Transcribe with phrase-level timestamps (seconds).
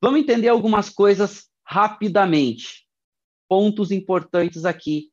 [0.00, 2.86] Vamos entender algumas coisas rapidamente.
[3.48, 5.10] Pontos importantes aqui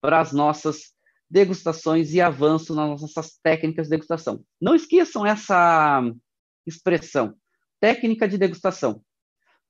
[0.00, 0.94] para as nossas
[1.28, 4.44] degustações e avanço nas nossas técnicas de degustação.
[4.60, 6.02] Não esqueçam essa
[6.66, 7.36] expressão,
[7.80, 9.02] técnica de degustação.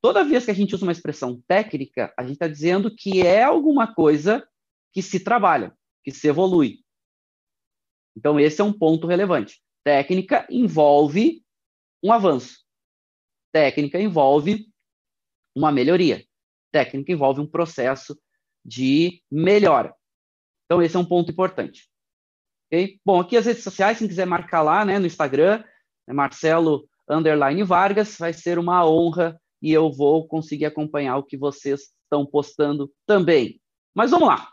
[0.00, 3.42] Toda vez que a gente usa uma expressão técnica, a gente está dizendo que é
[3.42, 4.46] alguma coisa
[4.92, 6.78] que se trabalha, que se evolui.
[8.16, 9.60] Então, esse é um ponto relevante.
[9.84, 11.44] Técnica envolve
[12.02, 12.59] um avanço.
[13.52, 14.66] Técnica envolve
[15.54, 16.24] uma melhoria.
[16.72, 18.18] Técnica envolve um processo
[18.64, 19.94] de melhora.
[20.64, 21.88] Então, esse é um ponto importante.
[22.66, 23.00] Okay?
[23.04, 25.64] Bom, aqui as redes sociais, quem quiser marcar lá né, no Instagram,
[26.08, 31.36] é Marcelo Underline Vargas, vai ser uma honra e eu vou conseguir acompanhar o que
[31.36, 33.60] vocês estão postando também.
[33.94, 34.52] Mas vamos lá.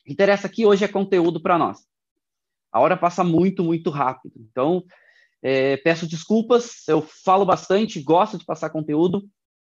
[0.00, 1.78] O que interessa aqui hoje é conteúdo para nós.
[2.70, 4.34] A hora passa muito, muito rápido.
[4.50, 4.84] Então,
[5.42, 9.28] é, peço desculpas, eu falo bastante, gosto de passar conteúdo.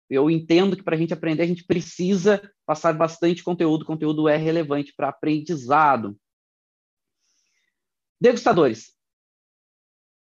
[0.10, 3.86] Eu entendo que para a gente aprender, a gente precisa passar bastante conteúdo.
[3.86, 6.20] Conteúdo é relevante para aprendizado.
[8.20, 8.94] Degustadores.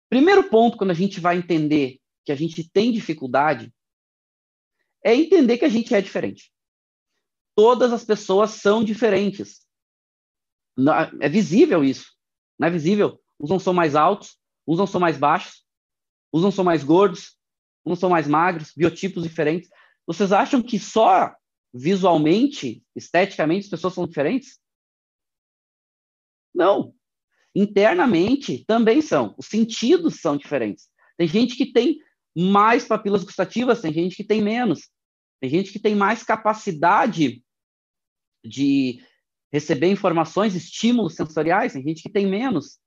[0.09, 3.75] Primeiro ponto, quando a gente vai entender que a gente tem dificuldade,
[5.05, 6.53] é entender que a gente é diferente.
[7.57, 9.67] Todas as pessoas são diferentes.
[11.21, 12.13] É visível isso.
[12.59, 13.21] Não é visível?
[13.41, 15.65] Uns não são mais altos, uns não são mais baixos,
[16.33, 17.39] uns não são mais gordos,
[17.85, 19.69] uns não são mais magros, biotipos diferentes.
[20.07, 21.35] Vocês acham que só
[21.73, 24.59] visualmente, esteticamente, as pessoas são diferentes?
[26.55, 26.95] Não.
[27.55, 29.35] Internamente também são.
[29.37, 30.89] Os sentidos são diferentes.
[31.17, 32.01] Tem gente que tem
[32.37, 34.89] mais papilas gustativas, tem gente que tem menos.
[35.41, 37.45] Tem gente que tem mais capacidade
[38.45, 39.03] de
[39.53, 42.79] receber informações, estímulos sensoriais, tem gente que tem menos.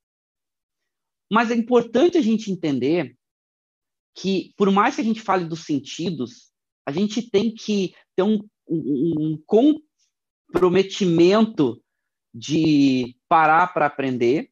[1.32, 3.16] Mas é importante a gente entender
[4.16, 6.52] que, por mais que a gente fale dos sentidos,
[6.86, 11.80] a gente tem que ter um, um, um comprometimento
[12.34, 14.50] de parar para aprender,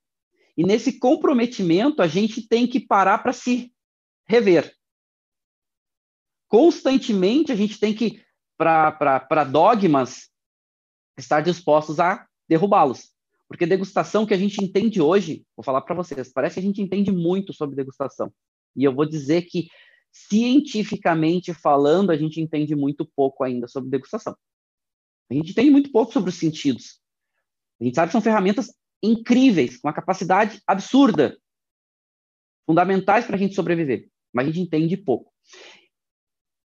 [0.57, 3.71] e nesse comprometimento a gente tem que parar para se
[4.27, 4.75] rever
[6.47, 8.23] constantemente a gente tem que,
[8.57, 10.29] para dogmas,
[11.17, 13.13] estar dispostos a derrubá-los.
[13.47, 16.81] Porque degustação que a gente entende hoje, vou falar para vocês, parece que a gente
[16.81, 18.33] entende muito sobre degustação.
[18.75, 19.67] E eu vou dizer que,
[20.11, 24.35] cientificamente falando, a gente entende muito pouco ainda sobre degustação.
[25.29, 26.99] A gente entende muito pouco sobre os sentidos.
[27.79, 31.37] A gente sabe que são ferramentas incríveis, com uma capacidade absurda,
[32.65, 35.31] fundamentais para a gente sobreviver, mas a gente entende pouco.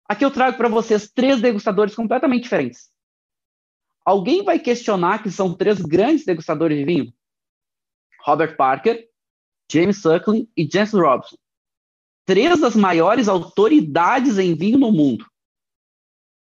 [0.09, 2.91] Aqui eu trago para vocês três degustadores completamente diferentes.
[4.05, 7.13] Alguém vai questionar que são três grandes degustadores de vinho?
[8.23, 9.09] Robert Parker,
[9.71, 11.37] James Suckling e James Robson.
[12.27, 15.27] Três das maiores autoridades em vinho no mundo.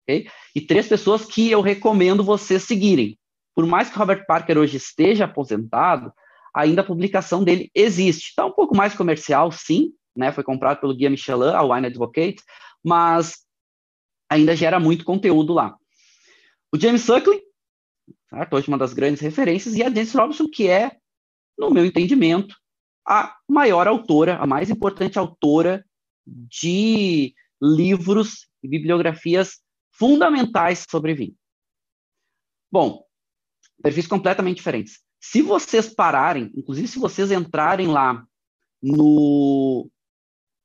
[0.02, 0.28] Okay?
[0.54, 3.18] E três pessoas que eu recomendo vocês seguirem.
[3.54, 6.12] Por mais que Robert Parker hoje esteja aposentado,
[6.54, 8.28] ainda a publicação dele existe.
[8.28, 10.32] Está um pouco mais comercial, sim, né?
[10.32, 12.42] Foi comprado pelo Guia Michelin, a Wine Advocate,
[12.84, 13.44] mas
[14.28, 15.76] ainda gera muito conteúdo lá.
[16.74, 17.40] O James Suckling,
[18.28, 18.56] certo?
[18.56, 20.98] hoje uma das grandes referências, e a Janice Robinson, que é,
[21.56, 22.56] no meu entendimento,
[23.06, 25.86] a maior autora, a mais importante autora
[26.26, 29.60] de livros e bibliografias
[29.92, 31.36] fundamentais sobre vinho.
[32.72, 33.04] Bom,
[33.80, 35.00] perfis completamente diferentes.
[35.20, 38.26] Se vocês pararem, inclusive se vocês entrarem lá
[38.82, 39.88] no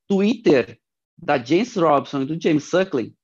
[0.08, 0.82] Twitter
[1.16, 3.16] da James Robson e do James Suckling,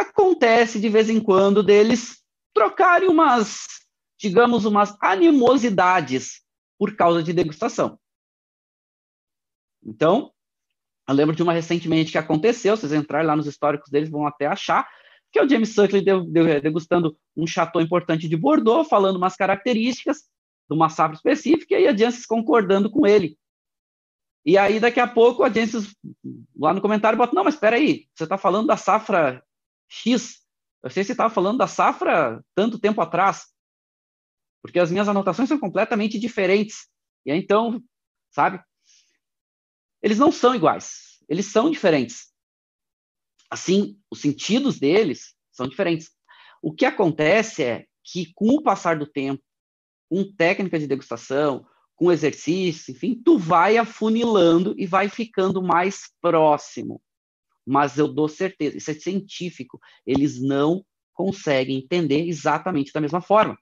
[0.00, 2.22] acontece de vez em quando deles
[2.54, 3.66] trocarem umas,
[4.18, 6.42] digamos, umas animosidades
[6.78, 7.98] por causa de degustação.
[9.84, 10.32] Então,
[11.08, 14.46] eu lembro de uma recentemente que aconteceu, vocês entrarem lá nos históricos deles vão até
[14.46, 14.88] achar,
[15.32, 15.74] que é o James
[16.04, 16.24] deu,
[16.60, 20.18] degustando um chateau importante de Bordeaux, falando umas características
[20.68, 23.38] de uma safra específica, e a Jancis concordando com ele.
[24.44, 25.94] E aí, daqui a pouco, a Jancis,
[26.56, 29.42] lá no comentário, bota, não, mas espera aí, você está falando da safra
[29.88, 30.42] X.
[30.82, 33.46] Eu sei se estava falando da safra tanto tempo atrás,
[34.62, 36.88] porque as minhas anotações são completamente diferentes.
[37.24, 37.82] E então,
[38.30, 38.62] sabe?
[40.02, 42.32] Eles não são iguais, eles são diferentes.
[43.50, 46.10] Assim, os sentidos deles são diferentes.
[46.62, 49.42] O que acontece é que, com o passar do tempo,
[50.08, 57.02] com técnica de degustação, com exercício, enfim, tu vai afunilando e vai ficando mais próximo
[57.68, 60.82] mas eu dou certeza, isso é científico, eles não
[61.12, 63.58] conseguem entender exatamente da mesma forma.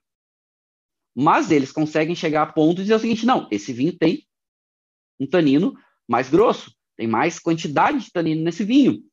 [1.13, 4.25] Mas eles conseguem chegar a ponto de dizer o seguinte: não, esse vinho tem
[5.19, 5.73] um tanino
[6.07, 9.03] mais grosso, tem mais quantidade de tanino nesse vinho.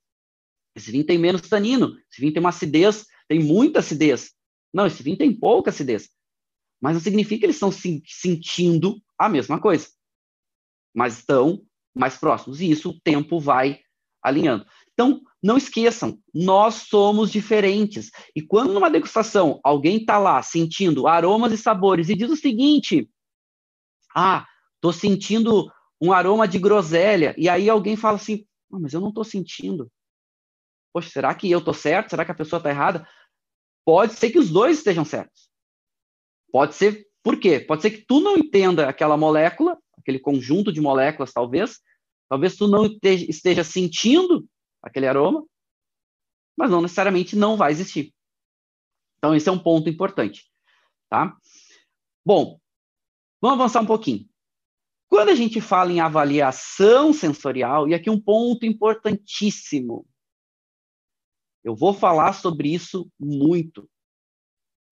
[0.76, 4.32] Esse vinho tem menos tanino, esse vinho tem uma acidez, tem muita acidez.
[4.72, 6.08] Não, esse vinho tem pouca acidez.
[6.80, 9.88] Mas não significa que eles estão se sentindo a mesma coisa.
[10.94, 11.64] Mas estão
[11.94, 12.60] mais próximos.
[12.60, 13.80] E isso o tempo vai
[14.24, 14.66] alinhando.
[14.94, 18.10] Então, não esqueçam, nós somos diferentes.
[18.34, 23.10] E quando numa degustação alguém está lá sentindo aromas e sabores e diz o seguinte:
[24.14, 24.46] Ah,
[24.76, 25.70] estou sentindo
[26.00, 27.34] um aroma de groselha.
[27.36, 29.90] E aí alguém fala assim: Não, mas eu não estou sentindo.
[30.92, 32.10] Poxa, será que eu estou certo?
[32.10, 33.06] Será que a pessoa está errada?
[33.84, 35.50] Pode ser que os dois estejam certos.
[36.52, 37.58] Pode ser, por quê?
[37.58, 41.80] Pode ser que tu não entenda aquela molécula, aquele conjunto de moléculas, talvez.
[42.30, 44.48] Talvez tu não esteja sentindo
[44.84, 45.44] aquele aroma,
[46.56, 48.14] mas não necessariamente não vai existir.
[49.18, 50.44] Então, esse é um ponto importante.
[51.08, 51.36] Tá?
[52.24, 52.60] Bom,
[53.40, 54.28] vamos avançar um pouquinho.
[55.08, 60.06] Quando a gente fala em avaliação sensorial, e aqui um ponto importantíssimo,
[61.62, 63.88] eu vou falar sobre isso muito,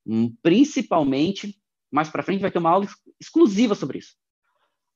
[0.06, 1.60] hum, principalmente
[1.92, 2.88] mais para frente vai ter uma aula
[3.20, 4.16] exclusiva sobre isso.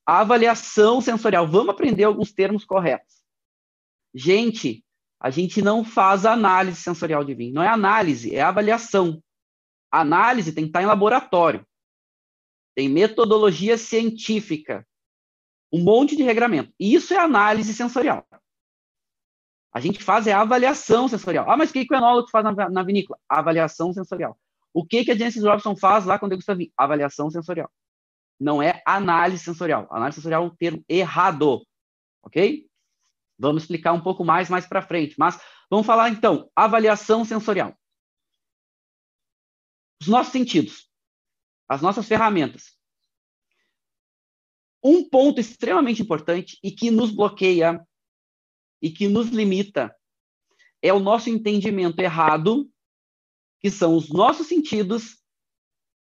[0.07, 3.23] A avaliação sensorial, vamos aprender alguns termos corretos.
[4.15, 4.83] Gente,
[5.21, 9.23] a gente não faz análise sensorial de vinho, não é análise, é avaliação.
[9.91, 11.67] Análise tem que estar em laboratório.
[12.75, 14.87] Tem metodologia científica,
[15.73, 16.73] um monte de regramento.
[16.79, 18.27] Isso é análise sensorial.
[19.73, 21.51] A gente faz é avaliação sensorial.
[21.51, 23.19] Ah, mas o que, que o enólogo faz na, na vinícola?
[23.29, 24.39] Avaliação sensorial.
[24.73, 26.73] O que, que a Jensen Robson faz lá quando degusta vinho?
[26.77, 27.71] Avaliação sensorial.
[28.39, 29.87] Não é análise sensorial.
[29.91, 31.63] Análise sensorial é um termo errado.
[32.23, 32.66] Ok?
[33.39, 35.15] Vamos explicar um pouco mais mais para frente.
[35.19, 35.39] Mas
[35.71, 37.77] vamos falar então, avaliação sensorial.
[40.01, 40.91] Os nossos sentidos,
[41.69, 42.77] as nossas ferramentas.
[44.83, 47.85] Um ponto extremamente importante e que nos bloqueia
[48.81, 49.95] e que nos limita
[50.83, 52.71] é o nosso entendimento errado,
[53.59, 55.21] que são os nossos sentidos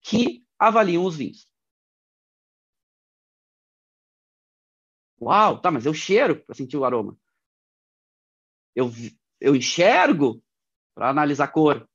[0.01, 1.51] que avaliam os vinhos.
[5.21, 7.20] Uau, tá, mas eu cheiro para sentir o aroma.
[8.75, 8.91] Eu,
[9.41, 10.43] eu enxergo
[10.95, 11.89] para analisar cor.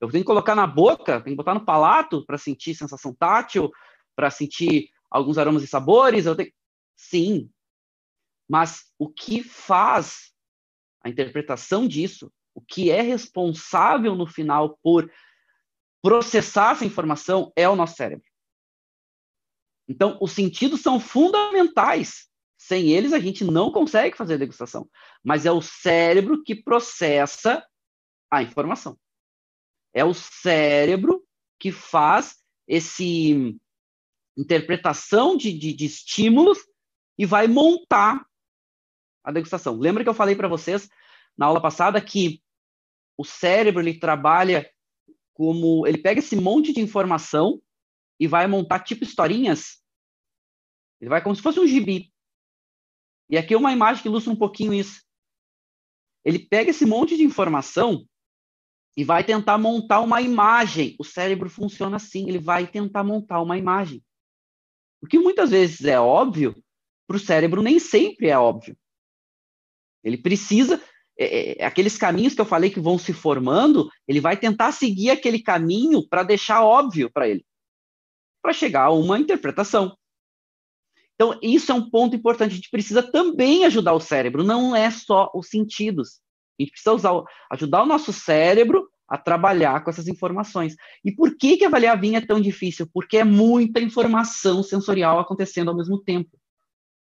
[0.00, 3.70] Eu tenho que colocar na boca, tenho que botar no palato para sentir sensação tátil,
[4.14, 6.26] para sentir alguns aromas e sabores.
[6.26, 6.52] Eu tenho...
[6.96, 7.50] Sim,
[8.48, 10.32] mas o que faz
[11.02, 15.10] a interpretação disso, o que é responsável no final por
[16.02, 18.26] processar essa informação é o nosso cérebro.
[19.88, 22.28] Então, os sentidos são fundamentais.
[22.66, 24.90] Sem eles, a gente não consegue fazer a degustação.
[25.22, 27.64] Mas é o cérebro que processa
[28.28, 28.98] a informação.
[29.94, 31.24] É o cérebro
[31.60, 33.56] que faz esse
[34.36, 36.58] interpretação de, de, de estímulos
[37.16, 38.26] e vai montar
[39.22, 39.78] a degustação.
[39.78, 40.88] Lembra que eu falei para vocês
[41.38, 42.42] na aula passada que
[43.16, 44.68] o cérebro ele trabalha
[45.34, 47.62] como ele pega esse monte de informação
[48.18, 49.80] e vai montar tipo historinhas.
[51.00, 52.12] Ele vai como se fosse um gibi.
[53.28, 55.02] E aqui é uma imagem que ilustra um pouquinho isso.
[56.24, 58.06] Ele pega esse monte de informação
[58.96, 60.96] e vai tentar montar uma imagem.
[60.98, 64.02] O cérebro funciona assim, ele vai tentar montar uma imagem.
[65.00, 66.54] O que muitas vezes é óbvio,
[67.06, 68.76] para o cérebro nem sempre é óbvio.
[70.02, 70.82] Ele precisa,
[71.18, 75.10] é, é, aqueles caminhos que eu falei que vão se formando, ele vai tentar seguir
[75.10, 77.44] aquele caminho para deixar óbvio para ele,
[78.42, 79.96] para chegar a uma interpretação.
[81.16, 82.52] Então, isso é um ponto importante.
[82.52, 86.20] A gente precisa também ajudar o cérebro, não é só os sentidos.
[86.58, 90.74] A gente precisa usar, ajudar o nosso cérebro a trabalhar com essas informações.
[91.04, 92.88] E por que, que avaliar vinho é tão difícil?
[92.92, 96.30] Porque é muita informação sensorial acontecendo ao mesmo tempo.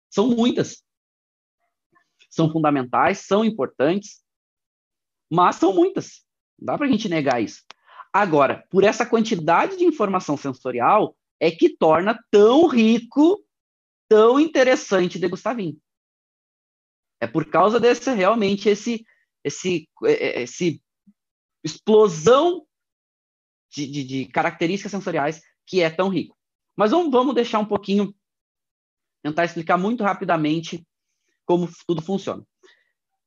[0.09, 0.85] São muitas
[2.35, 4.21] são fundamentais, são importantes,
[5.31, 6.25] mas são muitas.
[6.59, 7.63] Não dá para a gente negar isso.
[8.11, 13.41] Agora, por essa quantidade de informação sensorial, é que torna tão rico,
[14.07, 15.79] tão interessante degustar vinho.
[17.19, 19.05] É por causa desse realmente esse
[19.43, 20.81] esse é, é, esse
[21.63, 22.65] explosão
[23.71, 26.37] de, de, de características sensoriais que é tão rico.
[26.75, 28.13] Mas vamos, vamos deixar um pouquinho,
[29.23, 30.85] tentar explicar muito rapidamente
[31.45, 32.45] como tudo funciona.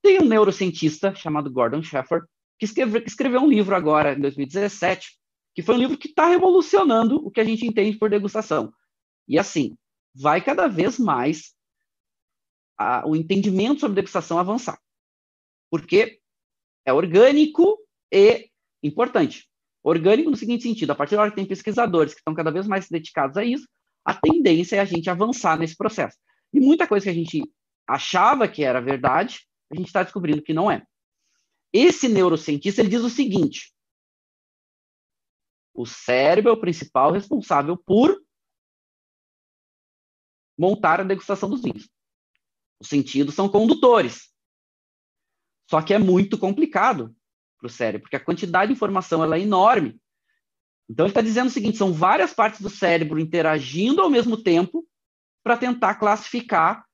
[0.03, 2.23] Tem um neurocientista chamado Gordon Sheffer
[2.59, 5.19] que escreve, que escreveu um livro agora, em 2017,
[5.55, 8.73] que foi um livro que está revolucionando o que a gente entende por degustação.
[9.27, 9.77] E assim,
[10.15, 11.55] vai cada vez mais
[12.77, 14.79] a, o entendimento sobre degustação avançar.
[15.71, 16.21] Porque
[16.85, 17.79] é orgânico
[18.13, 18.51] e
[18.83, 19.49] importante.
[19.83, 22.67] Orgânico no seguinte sentido, a partir da hora que tem pesquisadores que estão cada vez
[22.67, 23.69] mais dedicados a isso,
[24.05, 26.17] a tendência é a gente avançar nesse processo.
[26.53, 27.43] E muita coisa que a gente
[27.87, 30.83] achava que era verdade, a gente está descobrindo que não é.
[31.73, 33.73] Esse neurocientista ele diz o seguinte:
[35.75, 38.19] o cérebro é o principal responsável por
[40.59, 41.89] montar a degustação dos vinhos.
[42.81, 44.33] Os sentidos são condutores.
[45.71, 47.15] Só que é muito complicado
[47.59, 50.01] para o cérebro, porque a quantidade de informação ela é enorme.
[50.89, 54.87] Então ele está dizendo o seguinte: são várias partes do cérebro interagindo ao mesmo tempo
[55.43, 56.87] para tentar classificar,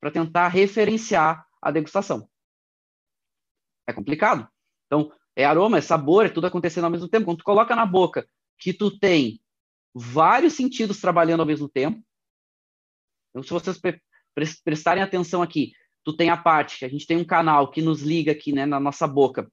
[0.00, 2.28] para tentar referenciar a degustação.
[3.86, 4.48] É complicado.
[4.86, 7.26] Então, é aroma, é sabor, é tudo acontecendo ao mesmo tempo.
[7.26, 8.26] Quando tu coloca na boca
[8.58, 9.40] que tu tem
[9.94, 12.02] vários sentidos trabalhando ao mesmo tempo,
[13.32, 14.00] então, se vocês pre
[14.64, 15.72] prestarem atenção aqui,
[16.04, 18.64] tu tem a parte que a gente tem um canal que nos liga aqui, né,
[18.64, 19.50] na nossa boca,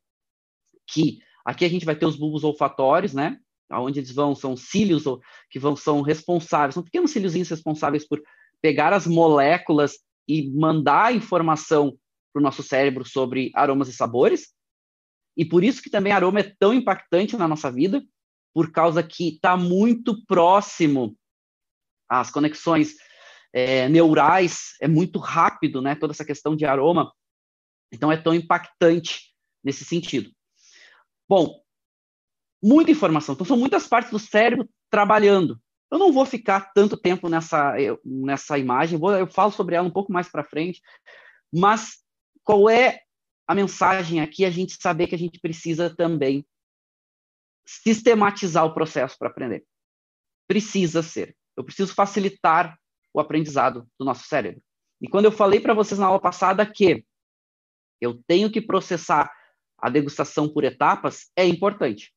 [0.88, 3.38] que aqui a gente vai ter os bulbos olfatórios, né,
[3.70, 5.04] aonde eles vão, são cílios
[5.50, 8.22] que vão, são responsáveis, são pequenos cíliozinhos responsáveis por
[8.62, 11.98] pegar as moléculas e mandar informação
[12.34, 14.54] para o nosso cérebro sobre aromas e sabores.
[15.36, 18.04] E por isso que também aroma é tão impactante na nossa vida,
[18.54, 21.16] por causa que está muito próximo
[22.10, 22.96] às conexões
[23.54, 25.96] é, neurais, é muito rápido, né?
[25.96, 27.14] Toda essa questão de aroma.
[27.92, 30.32] Então é tão impactante nesse sentido.
[31.28, 31.62] Bom,
[32.62, 33.34] muita informação.
[33.34, 35.60] Então, são muitas partes do cérebro trabalhando.
[35.92, 37.74] Eu não vou ficar tanto tempo nessa,
[38.06, 40.82] nessa imagem, vou, eu falo sobre ela um pouco mais para frente,
[41.52, 42.04] mas
[42.44, 43.02] qual é
[43.48, 44.46] a mensagem aqui?
[44.46, 46.46] A gente saber que a gente precisa também
[47.68, 49.66] sistematizar o processo para aprender.
[50.48, 51.36] Precisa ser.
[51.58, 52.78] Eu preciso facilitar
[53.20, 54.62] o aprendizado do nosso cérebro.
[55.02, 57.06] E quando eu falei para vocês na aula passada que
[58.02, 59.32] eu tenho que processar
[59.78, 62.14] a degustação por etapas, é importante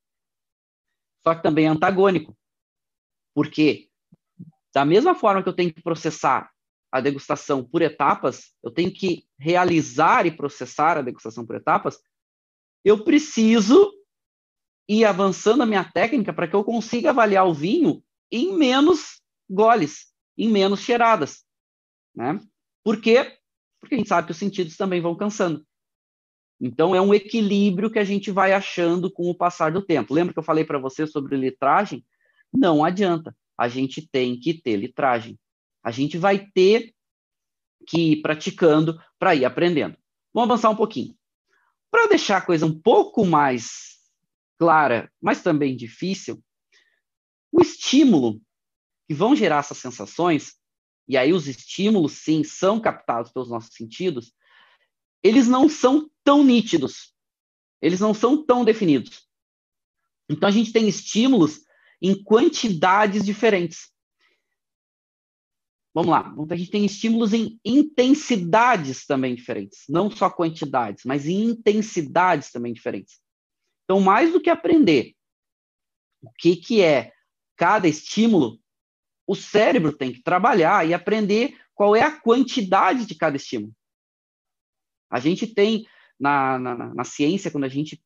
[1.22, 2.36] só que também é antagônico.
[3.34, 3.88] Porque,
[4.74, 6.50] da mesma forma que eu tenho que processar
[6.90, 11.98] a degustação por etapas, eu tenho que realizar e processar a degustação por etapas,
[12.84, 13.90] eu preciso
[14.88, 20.11] ir avançando a minha técnica para que eu consiga avaliar o vinho em menos goles,
[20.36, 21.44] em menos cheiradas.
[22.14, 22.40] Né?
[22.84, 23.38] Por quê?
[23.80, 25.66] Porque a gente sabe que os sentidos também vão cansando.
[26.60, 30.14] Então, é um equilíbrio que a gente vai achando com o passar do tempo.
[30.14, 32.06] Lembra que eu falei para você sobre litragem?
[32.52, 33.36] Não adianta.
[33.58, 35.38] A gente tem que ter litragem.
[35.82, 36.94] A gente vai ter
[37.86, 39.96] que ir praticando para ir aprendendo.
[40.32, 41.16] Vamos avançar um pouquinho.
[41.90, 43.98] Para deixar a coisa um pouco mais
[44.56, 46.40] clara, mas também difícil,
[47.50, 48.40] o estímulo
[49.12, 50.54] que vão gerar essas sensações,
[51.06, 54.32] e aí os estímulos, sim, são captados pelos nossos sentidos,
[55.22, 57.14] eles não são tão nítidos,
[57.82, 59.28] eles não são tão definidos.
[60.30, 61.60] Então a gente tem estímulos
[62.00, 63.92] em quantidades diferentes.
[65.94, 71.50] Vamos lá, a gente tem estímulos em intensidades também diferentes, não só quantidades, mas em
[71.50, 73.20] intensidades também diferentes.
[73.84, 75.14] Então, mais do que aprender
[76.22, 77.12] o que, que é
[77.56, 78.61] cada estímulo,
[79.26, 83.72] o cérebro tem que trabalhar e aprender qual é a quantidade de cada estímulo.
[85.10, 85.86] A gente tem
[86.18, 88.02] na, na, na ciência, quando a gente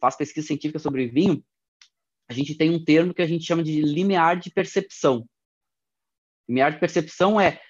[0.00, 1.44] faz pesquisa científica sobre vinho,
[2.28, 5.28] a gente tem um termo que a gente chama de limiar de percepção.
[6.48, 7.60] Limiar de percepção é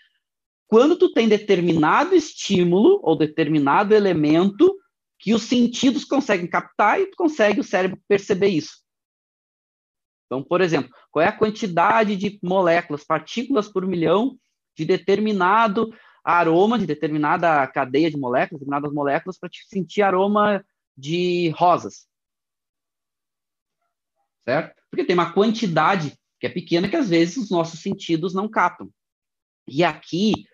[0.66, 4.78] quando tu tem determinado estímulo ou determinado elemento
[5.18, 8.79] que os sentidos conseguem captar e tu consegue o cérebro perceber isso.
[10.30, 14.38] Então, por exemplo, qual é a quantidade de moléculas, partículas por milhão
[14.76, 20.64] de determinado aroma de determinada cadeia de moléculas, determinadas moléculas, para te sentir aroma
[20.96, 22.06] de rosas.
[24.44, 24.80] Certo?
[24.88, 28.88] Porque tem uma quantidade que é pequena que às vezes os nossos sentidos não captam.
[29.66, 30.46] E aqui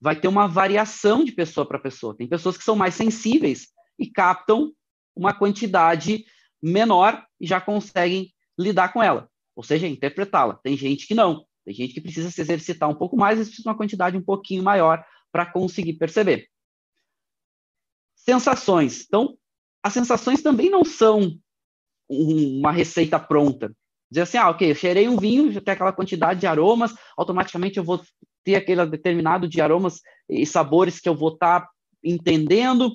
[0.00, 2.16] vai ter uma variação de pessoa para pessoa.
[2.16, 4.72] Tem pessoas que são mais sensíveis e captam
[5.16, 6.24] uma quantidade
[6.62, 10.54] menor e já conseguem lidar com ela, ou seja, interpretá-la.
[10.62, 11.44] Tem gente que não.
[11.64, 14.62] Tem gente que precisa se exercitar um pouco mais, precisa de uma quantidade um pouquinho
[14.62, 16.48] maior para conseguir perceber.
[18.14, 19.04] Sensações.
[19.06, 19.36] Então,
[19.82, 21.38] as sensações também não são
[22.08, 23.74] uma receita pronta.
[24.10, 27.78] Dizer assim, ah, ok, eu cheirei um vinho, já tem aquela quantidade de aromas, automaticamente
[27.78, 28.00] eu vou
[28.44, 31.70] ter aquele determinado de aromas e sabores que eu vou estar tá
[32.02, 32.92] entendendo,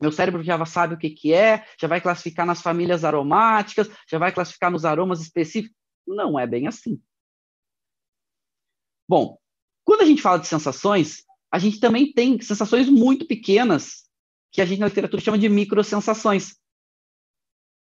[0.00, 4.18] meu cérebro já sabe o que, que é, já vai classificar nas famílias aromáticas, já
[4.18, 5.76] vai classificar nos aromas específicos.
[6.06, 7.00] Não é bem assim.
[9.08, 9.38] Bom,
[9.84, 14.04] quando a gente fala de sensações, a gente também tem sensações muito pequenas,
[14.52, 16.56] que a gente na literatura chama de microsensações.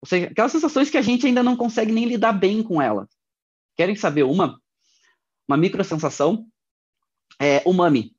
[0.02, 3.08] Ou seja, aquelas sensações que a gente ainda não consegue nem lidar bem com elas.
[3.76, 4.60] Querem saber uma?
[5.46, 6.46] Uma microsensação
[7.38, 8.16] é, umami.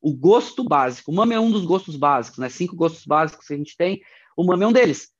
[0.00, 1.10] O gosto básico.
[1.10, 2.48] O umami é um dos gostos básicos, né?
[2.48, 4.02] Cinco gostos básicos que a gente tem.
[4.36, 5.12] O umami é um deles.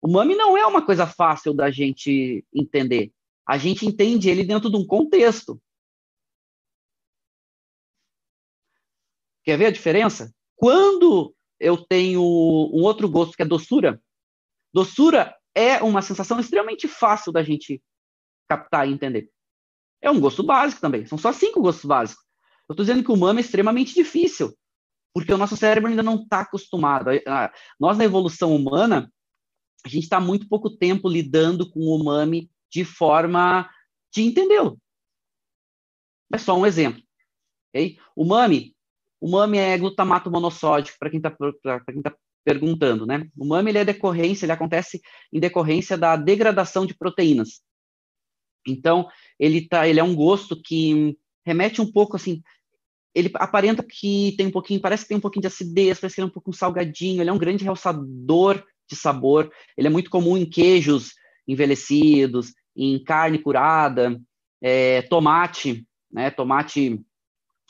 [0.00, 3.12] O umami não é uma coisa fácil da gente entender.
[3.46, 5.60] A gente entende ele dentro de um contexto.
[9.44, 10.32] Quer ver a diferença?
[10.54, 14.00] Quando eu tenho um outro gosto que é doçura,
[14.72, 17.82] doçura é uma sensação extremamente fácil da gente
[18.48, 19.30] captar e entender.
[20.00, 21.06] É um gosto básico também.
[21.06, 22.24] São só cinco gostos básicos.
[22.72, 24.56] Eu estou dizendo que o umami é extremamente difícil,
[25.12, 27.10] porque o nosso cérebro ainda não está acostumado.
[27.78, 29.12] Nós, na evolução humana,
[29.84, 33.68] a gente está muito pouco tempo lidando com o umami de forma
[34.10, 34.80] de entendê-lo.
[36.32, 37.02] É só um exemplo.
[37.68, 37.98] Okay?
[38.16, 38.74] O umami,
[39.20, 43.28] umami é glutamato monossódico, para quem está tá perguntando, né?
[43.36, 47.60] O umami ele é decorrência, ele acontece em decorrência da degradação de proteínas.
[48.66, 52.42] Então, ele, tá, ele é um gosto que remete um pouco assim.
[53.14, 56.20] Ele aparenta que tem um pouquinho, parece que tem um pouquinho de acidez, parece que
[56.20, 59.52] ele é um pouco salgadinho, ele é um grande realçador de sabor.
[59.76, 61.12] Ele é muito comum em queijos
[61.46, 64.18] envelhecidos, em carne curada,
[64.62, 66.30] é, tomate, né?
[66.30, 67.00] Tomate,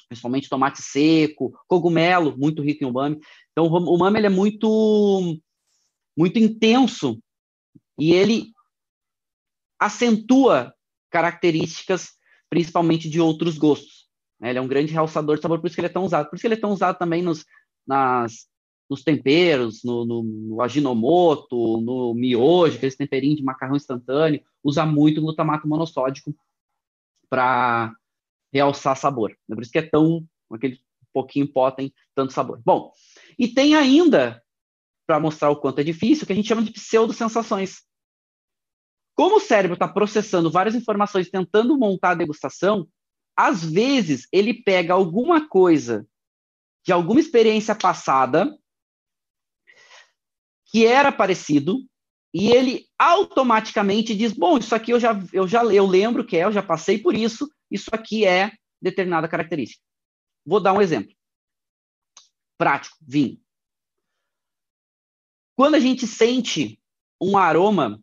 [0.08, 3.18] principalmente tomate seco, cogumelo, muito rico em umami.
[3.50, 5.40] Então, o umami ele é muito,
[6.16, 7.20] muito intenso
[7.98, 8.52] e ele
[9.78, 10.74] acentua
[11.10, 12.12] características,
[12.48, 14.01] principalmente de outros gostos.
[14.42, 14.50] Né?
[14.50, 16.28] Ele é um grande realçador de sabor, por isso que ele é tão usado.
[16.28, 17.46] Por isso que ele é tão usado também nos,
[17.86, 18.48] nas,
[18.90, 25.20] nos temperos, no, no, no aginomoto, no miojo, aqueles temperinhos de macarrão instantâneo, usa muito
[25.20, 26.34] glutamato monossódico
[27.30, 27.94] para
[28.52, 29.30] realçar sabor.
[29.48, 30.78] É por isso que é tão, aquele
[31.12, 32.60] pouquinho pó tem tanto sabor.
[32.64, 32.92] Bom,
[33.38, 34.42] e tem ainda,
[35.06, 37.82] para mostrar o quanto é difícil, o que a gente chama de pseudo-sensações.
[39.14, 42.88] Como o cérebro está processando várias informações, tentando montar a degustação,
[43.36, 46.06] às vezes ele pega alguma coisa
[46.84, 48.56] de alguma experiência passada
[50.66, 51.84] que era parecido
[52.34, 56.44] e ele automaticamente diz: bom, isso aqui eu já eu já eu lembro que é,
[56.44, 59.82] eu já passei por isso, isso aqui é determinada característica.
[60.44, 61.14] Vou dar um exemplo
[62.58, 63.40] prático, vinho.
[65.56, 66.80] Quando a gente sente
[67.20, 68.02] um aroma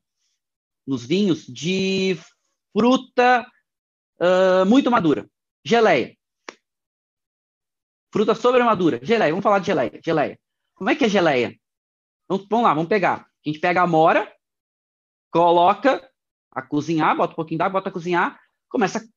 [0.86, 2.18] nos vinhos de
[2.72, 3.46] fruta
[4.22, 5.30] uh, muito madura,
[5.64, 6.16] geleia.
[8.12, 9.32] Fruta sobre madura, geleia.
[9.32, 10.00] Vamos falar de geleia.
[10.04, 10.40] Geleia.
[10.74, 11.56] Como é que é geleia?
[12.26, 13.22] Então, vamos lá, vamos pegar.
[13.22, 14.32] A gente pega a amora,
[15.32, 16.10] coloca
[16.52, 19.08] a cozinhar, bota um pouquinho d'água, bota a cozinhar, começa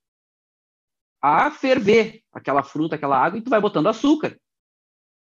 [1.20, 4.38] a ferver aquela fruta, aquela água, e tu vai botando açúcar.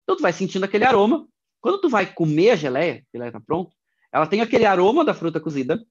[0.03, 1.29] Então tu vai sentindo aquele aroma.
[1.61, 3.75] Quando tu vai comer a geleia, a geleia tá pronto,
[4.13, 5.85] ela tem aquele aroma da fruta cozida.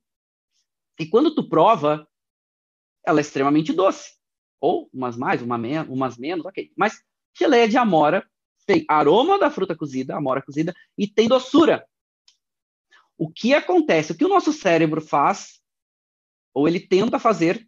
[1.00, 2.08] E quando tu prova,
[3.06, 4.12] ela é extremamente doce.
[4.60, 5.58] Ou umas mais, uma
[5.90, 6.72] umas menos, ok.
[6.78, 7.02] Mas
[7.38, 8.26] geleia de amora
[8.66, 11.86] tem aroma da fruta cozida, amora cozida, e tem doçura.
[13.18, 14.12] O que acontece?
[14.12, 15.62] O que o nosso cérebro faz,
[16.54, 17.68] ou ele tenta fazer,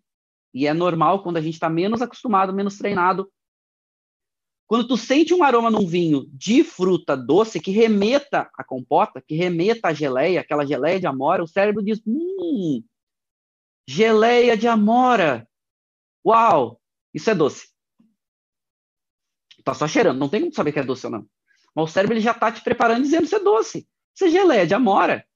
[0.54, 3.30] e é normal quando a gente está menos acostumado, menos treinado.
[4.66, 9.36] Quando tu sente um aroma num vinho de fruta doce que remeta a compota, que
[9.36, 12.82] remeta a geleia, aquela geleia de amora, o cérebro diz: hum,
[13.88, 15.48] geleia de amora.
[16.26, 16.82] Uau,
[17.14, 17.70] isso é doce.
[19.64, 21.30] Tá só cheirando, não tem como saber que é doce ou não.
[21.76, 23.88] Mas o cérebro ele já tá te preparando dizendo isso é doce.
[24.14, 25.28] Isso é geleia de amora.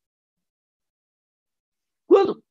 [2.07, 2.43] Quando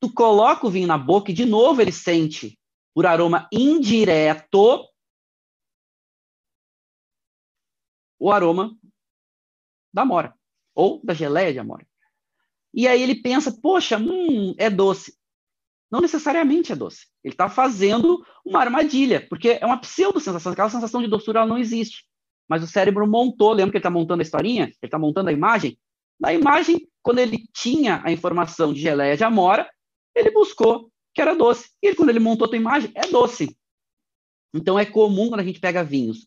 [0.00, 2.58] tu coloca o vinho na boca e de novo ele sente
[2.94, 4.84] por aroma indireto
[8.18, 8.76] o aroma
[9.92, 10.34] da amora
[10.74, 11.86] ou da geleia de amora.
[12.74, 15.18] E aí ele pensa, poxa, hum, é doce.
[15.90, 17.06] Não necessariamente é doce.
[17.24, 20.52] Ele está fazendo uma armadilha, porque é uma pseudo-sensação.
[20.52, 22.04] Aquela sensação de doçura ela não existe.
[22.48, 24.64] Mas o cérebro montou, lembra que ele está montando a historinha?
[24.64, 25.78] Ele está montando a imagem?
[26.20, 29.68] Na imagem, quando ele tinha a informação de geleia de amora,
[30.14, 31.70] ele buscou que era doce.
[31.82, 33.56] E ele, quando ele montou a tua imagem, é doce.
[34.54, 36.26] Então é comum quando a gente pega vinhos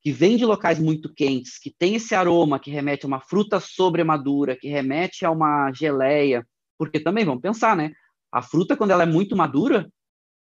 [0.00, 3.60] que vêm de locais muito quentes, que tem esse aroma que remete a uma fruta
[3.60, 6.46] sobremadura, que remete a uma geleia,
[6.78, 7.92] porque também vamos pensar, né?
[8.30, 9.90] A fruta, quando ela é muito madura,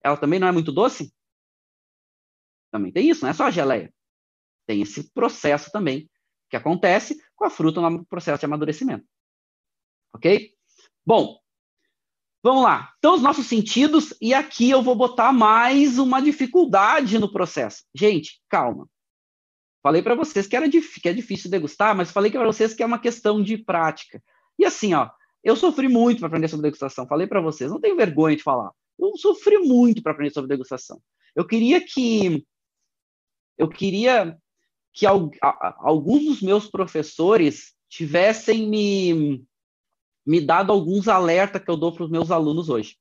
[0.03, 1.13] ela também não é muito doce?
[2.71, 3.93] Também tem isso, não é só a geleia.
[4.65, 6.09] Tem esse processo também
[6.49, 9.05] que acontece com a fruta no processo de amadurecimento.
[10.15, 10.53] Ok?
[11.05, 11.39] Bom,
[12.41, 12.93] vamos lá.
[12.97, 17.83] Então, os nossos sentidos, e aqui eu vou botar mais uma dificuldade no processo.
[17.93, 18.87] Gente, calma.
[19.81, 22.85] Falei para vocês que, era que é difícil degustar, mas falei para vocês que é
[22.85, 24.23] uma questão de prática.
[24.57, 25.09] E assim, ó,
[25.43, 27.07] eu sofri muito para aprender sobre degustação.
[27.07, 28.71] Falei para vocês, não tenho vergonha de falar.
[28.97, 31.01] Eu sofri muito para aprender sobre degustação.
[31.35, 32.45] Eu queria que
[33.57, 34.37] eu queria
[34.93, 39.45] que alguns dos meus professores tivessem me,
[40.25, 42.95] me dado alguns alertas que eu dou para os meus alunos hoje.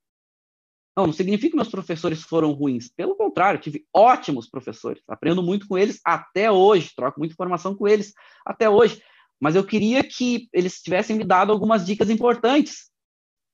[0.97, 2.89] Não, não significa que meus professores foram ruins.
[2.89, 5.03] Pelo contrário, tive ótimos professores.
[5.09, 8.13] Aprendo muito com eles até hoje, troco muita informação com eles
[8.45, 9.03] até hoje.
[9.43, 12.89] Mas eu queria que eles tivessem me dado algumas dicas importantes.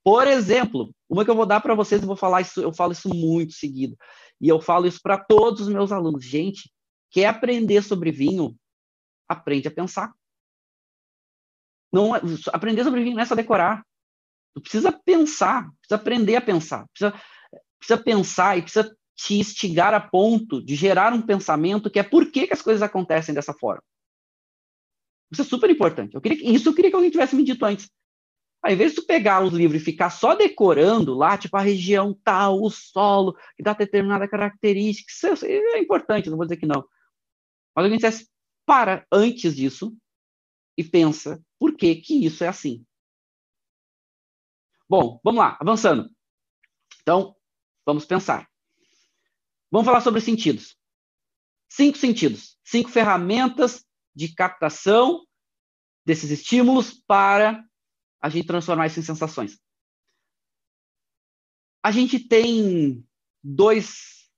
[0.05, 2.93] Por exemplo, uma que eu vou dar para vocês, eu vou falar isso, eu falo
[2.93, 3.97] isso muito seguido.
[4.39, 6.23] E eu falo isso para todos os meus alunos.
[6.23, 6.71] Gente,
[7.11, 8.55] quer aprender sobre vinho?
[9.27, 10.13] Aprende a pensar.
[11.91, 12.21] Não, é,
[12.53, 13.83] aprender sobre vinho não é só decorar.
[14.55, 17.19] Tu precisa pensar, precisa aprender a pensar, precisa,
[17.79, 22.31] precisa pensar e precisa te instigar a ponto de gerar um pensamento que é por
[22.31, 23.83] que, que as coisas acontecem dessa forma.
[25.31, 26.15] Isso é super importante.
[26.15, 27.91] Eu queria, isso eu queria que alguém tivesse me dito antes.
[28.63, 32.19] Ao invés de tu pegar os livros e ficar só decorando lá, tipo a região
[32.25, 36.67] tal, o solo, que dá determinada característica, isso é, é importante, não vou dizer que
[36.67, 36.85] não.
[37.75, 38.29] Mas alguém dissesse,
[38.67, 39.97] para antes disso
[40.77, 42.85] e pensa por que, que isso é assim.
[44.89, 46.11] Bom, vamos lá, avançando.
[47.01, 47.37] Então,
[47.87, 48.49] vamos pensar.
[49.71, 50.77] Vamos falar sobre sentidos.
[51.71, 53.87] Cinco sentidos, cinco ferramentas
[54.19, 55.25] de captação
[56.05, 57.65] desses estímulos para
[58.21, 59.61] a gente transformar isso em sensações.
[61.81, 63.07] A gente tem
[63.41, 64.29] dois,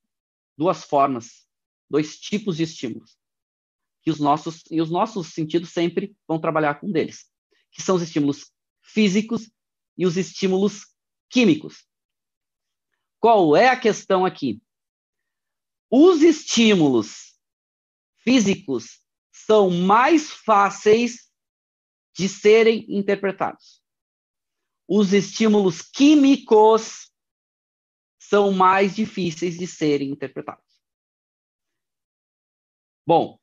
[0.55, 1.47] duas formas,
[1.89, 3.17] dois tipos de estímulos
[4.03, 7.25] que os nossos e os nossos sentidos sempre vão trabalhar com deles,
[7.71, 8.51] que são os estímulos
[8.83, 9.51] físicos
[9.97, 10.93] e os estímulos
[11.27, 11.87] químicos.
[13.19, 14.61] Qual é a questão aqui?
[15.89, 17.35] Os estímulos
[18.17, 19.00] físicos
[19.45, 21.29] são mais fáceis
[22.15, 23.81] de serem interpretados.
[24.87, 27.11] Os estímulos químicos
[28.19, 30.65] são mais difíceis de serem interpretados.
[33.05, 33.39] Bom,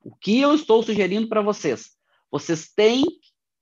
[0.00, 1.96] o que eu estou sugerindo para vocês?
[2.30, 3.04] Vocês têm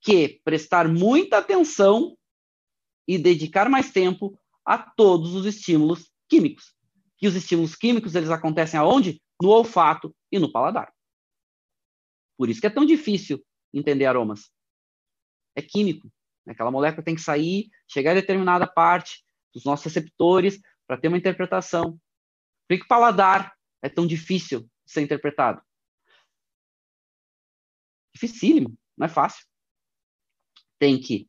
[0.01, 2.17] que prestar muita atenção
[3.07, 6.73] e dedicar mais tempo a todos os estímulos químicos.
[7.17, 9.21] Que os estímulos químicos eles acontecem aonde?
[9.41, 10.94] No olfato e no paladar.
[12.37, 13.43] Por isso que é tão difícil
[13.73, 14.51] entender aromas.
[15.55, 16.11] É químico.
[16.47, 21.17] Aquela molécula tem que sair, chegar a determinada parte dos nossos receptores para ter uma
[21.17, 21.99] interpretação.
[22.67, 25.61] Por que paladar é tão difícil de ser interpretado?
[28.13, 29.45] Dificílimo, não é fácil
[30.79, 31.27] tem que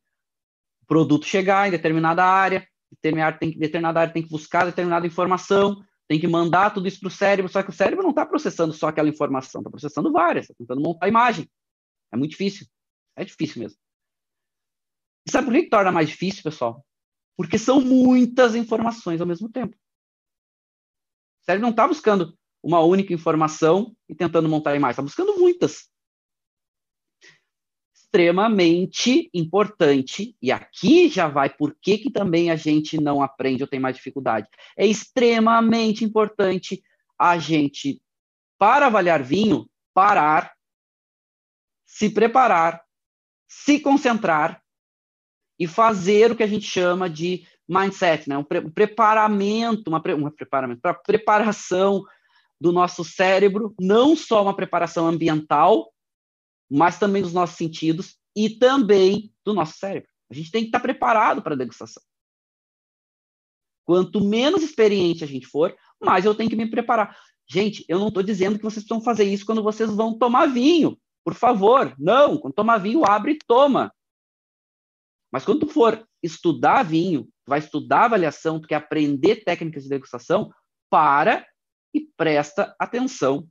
[0.83, 5.83] o produto chegar em determinada área, determinada, tem, determinada área tem que buscar determinada informação,
[6.09, 8.73] tem que mandar tudo isso para o cérebro, só que o cérebro não está processando
[8.73, 11.51] só aquela informação, está processando várias, está tentando montar a imagem.
[12.13, 12.67] É muito difícil.
[13.17, 13.79] É difícil mesmo.
[15.27, 16.87] E sabe por que, que torna mais difícil, pessoal?
[17.37, 19.77] Porque são muitas informações ao mesmo tempo.
[21.43, 25.39] O cérebro não está buscando uma única informação e tentando montar a imagem, está buscando
[25.39, 25.91] muitas
[28.17, 33.69] extremamente importante, e aqui já vai por que, que também a gente não aprende ou
[33.69, 34.49] tem mais dificuldade.
[34.75, 36.83] É extremamente importante
[37.19, 38.01] a gente,
[38.59, 40.55] para avaliar vinho, parar,
[41.85, 42.83] se preparar,
[43.47, 44.63] se concentrar
[45.59, 48.39] e fazer o que a gente chama de mindset, né?
[48.39, 52.03] um, pre um preparamento, uma, pre uma preparamento, para preparação
[52.59, 55.93] do nosso cérebro, não só uma preparação ambiental,
[56.71, 60.09] mas também dos nossos sentidos e também do nosso cérebro.
[60.31, 62.03] A gente tem que estar preparado para a degustação.
[63.85, 67.17] Quanto menos experiente a gente for, mais eu tenho que me preparar.
[67.49, 70.99] Gente, eu não estou dizendo que vocês precisam fazer isso quando vocês vão tomar vinho.
[71.25, 72.37] Por favor, não.
[72.39, 73.93] Quando tomar vinho, abre e toma.
[75.33, 79.89] Mas quando tu for estudar vinho, tu vai estudar avaliação, tu quer aprender técnicas de
[79.89, 80.51] degustação,
[80.91, 81.47] para
[81.95, 83.47] e presta atenção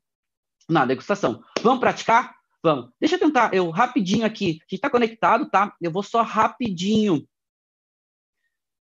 [0.70, 1.42] na degustação.
[1.62, 2.35] Vamos praticar?
[2.66, 2.90] Vamos.
[3.00, 4.58] Deixa eu tentar, eu rapidinho aqui.
[4.62, 5.76] A gente está conectado, tá?
[5.80, 7.24] Eu vou só rapidinho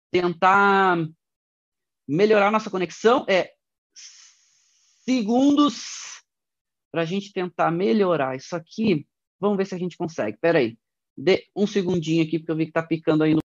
[0.08, 0.96] tentar
[2.06, 3.26] melhorar nossa conexão.
[3.28, 3.52] É
[5.04, 6.22] segundos
[6.92, 9.04] para a gente tentar melhorar isso aqui.
[9.40, 10.36] Vamos ver se a gente consegue.
[10.36, 10.78] Espera aí.
[11.18, 13.40] Dê um segundinho aqui, porque eu vi que está picando aí no.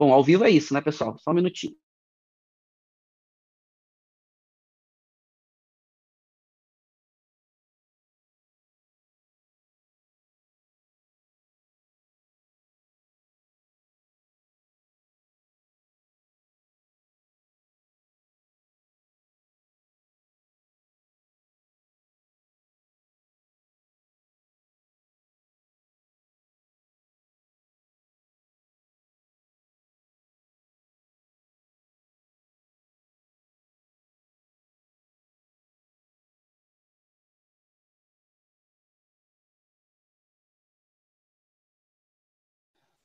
[0.00, 1.18] Bom, ao vivo é isso, né, pessoal?
[1.18, 1.76] Só um minutinho.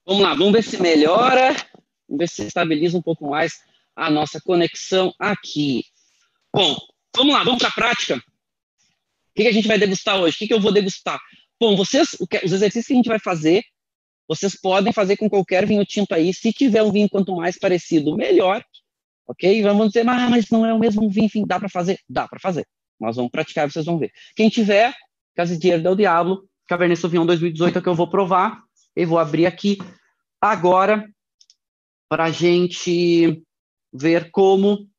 [0.08, 1.54] Vamos lá, vamos ver se melhora,
[2.08, 3.60] vamos ver se estabiliza um pouco mais
[3.94, 5.84] a nossa conexão aqui.
[6.56, 6.78] Bom,
[7.14, 8.16] vamos lá, vamos para a prática.
[8.16, 8.22] O
[9.36, 10.36] que, que, a gente vai degustar hoje?
[10.36, 11.20] O que, que eu vou degustar?
[11.60, 13.66] Bom, vocês, os exercícios que a gente vai fazer,
[14.30, 16.34] vocês podem fazer com qualquer vinho tinto aí.
[16.34, 18.64] Se tiver um vinho quanto mais parecido, melhor.
[19.28, 19.62] Ok?
[19.62, 22.00] Vamos dizer, ah, mas não é o mesmo vinho, enfim, dá para fazer?
[22.08, 22.66] Dá para fazer.
[22.98, 24.14] Nós vamos praticar vocês vão ver.
[24.38, 24.96] Quem tiver,
[25.36, 28.67] Casa del Diablo, Cabernet Sauvignon 2018 é o que eu vou provar.
[28.98, 29.78] Eu vou abrir aqui
[30.42, 31.08] agora
[32.10, 33.44] para a gente
[33.94, 34.90] ver como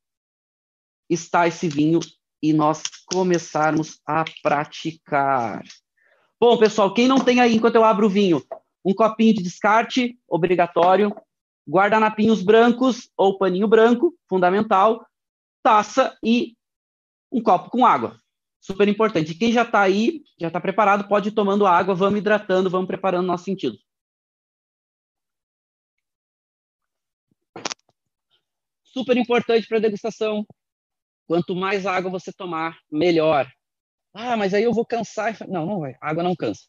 [1.11, 1.99] está esse vinho
[2.41, 5.65] e nós começarmos a praticar.
[6.41, 8.41] Bom, pessoal, quem não tem aí, enquanto eu abro o vinho,
[8.85, 11.13] um copinho de descarte, obrigatório,
[11.69, 15.05] guardanapinhos brancos ou paninho branco, fundamental,
[15.61, 16.55] taça e
[17.33, 18.17] um copo com água.
[18.61, 19.35] Super importante.
[19.35, 23.27] quem já está aí, já está preparado, pode ir tomando água, vamos hidratando, vamos preparando
[23.27, 23.77] nosso sentido.
[28.93, 30.47] Super importante para degustação.
[31.27, 33.51] Quanto mais água você tomar, melhor.
[34.15, 35.37] Ah, mas aí eu vou cansar.
[35.49, 35.95] Não, não vai.
[36.01, 36.63] Água não cansa.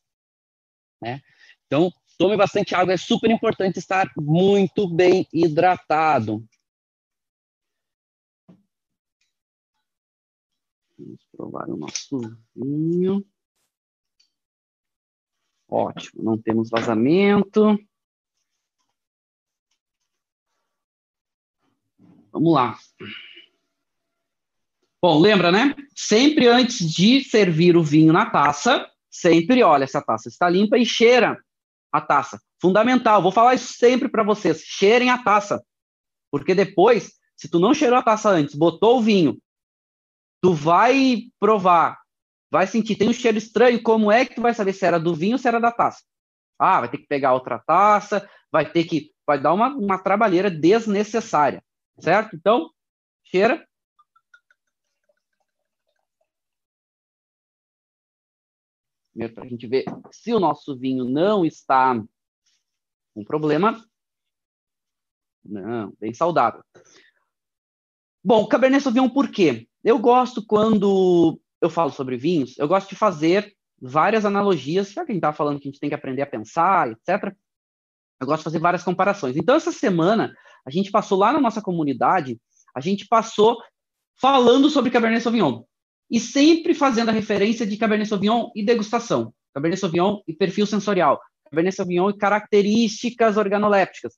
[1.02, 1.22] Né?
[1.66, 2.94] Então, tome bastante água.
[2.94, 6.46] É super importante estar muito bem hidratado.
[10.98, 12.20] Vamos provar o nosso
[12.54, 13.26] vinho.
[15.70, 17.78] Ótimo, não temos vazamento.
[22.40, 22.78] Vamos lá.
[25.02, 25.76] Bom, lembra, né?
[25.94, 30.78] Sempre antes de servir o vinho na taça, sempre olha se a taça está limpa
[30.78, 31.38] e cheira
[31.92, 32.42] a taça.
[32.62, 34.62] Fundamental, vou falar isso sempre para vocês.
[34.62, 35.62] Cheirem a taça.
[36.32, 39.38] Porque depois, se tu não cheirou a taça antes, botou o vinho,
[40.42, 42.00] tu vai provar,
[42.50, 45.14] vai sentir, tem um cheiro estranho, como é que tu vai saber se era do
[45.14, 46.04] vinho ou se era da taça?
[46.58, 50.50] Ah, vai ter que pegar outra taça, vai ter que, vai dar uma, uma trabalheira
[50.50, 51.62] desnecessária,
[52.02, 52.36] certo?
[52.36, 52.70] Então,
[53.24, 53.68] cheira,
[59.20, 62.02] primeiro para a gente ver se o nosso vinho não está
[63.14, 63.84] com problema.
[65.44, 66.64] Não, bem saudável.
[68.24, 69.68] Bom, Cabernet Sauvignon por quê?
[69.84, 75.12] Eu gosto quando eu falo sobre vinhos, eu gosto de fazer várias analogias, já que
[75.12, 77.34] a gente estava falando que a gente tem que aprender a pensar, etc.
[78.20, 79.38] Eu gosto de fazer várias comparações.
[79.38, 80.34] Então, essa semana,
[80.70, 82.40] a gente passou lá na nossa comunidade,
[82.76, 83.58] a gente passou
[84.22, 85.64] falando sobre Cabernet Sauvignon
[86.12, 91.20] e sempre fazendo a referência de Cabernet Sauvignon e degustação, Cabernet Sauvignon e perfil sensorial,
[91.50, 94.16] Cabernet Sauvignon e características organolépticas.